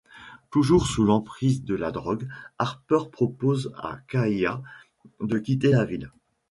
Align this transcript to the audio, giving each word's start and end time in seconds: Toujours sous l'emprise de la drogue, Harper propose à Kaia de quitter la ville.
Toujours 0.49 0.87
sous 0.87 1.03
l'emprise 1.03 1.63
de 1.63 1.75
la 1.75 1.91
drogue, 1.91 2.27
Harper 2.57 3.01
propose 3.11 3.71
à 3.77 3.99
Kaia 4.07 4.63
de 5.19 5.37
quitter 5.37 5.69
la 5.69 5.85
ville. 5.85 6.09